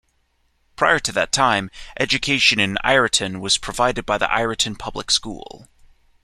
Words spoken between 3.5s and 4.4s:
provided by the